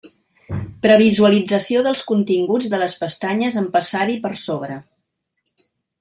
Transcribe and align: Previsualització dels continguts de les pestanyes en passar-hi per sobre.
Previsualització 0.85 1.83
dels 1.87 2.01
continguts 2.11 2.71
de 2.73 2.79
les 2.83 2.95
pestanyes 3.01 3.59
en 3.61 3.67
passar-hi 3.75 4.15
per 4.23 4.33
sobre. 4.45 4.79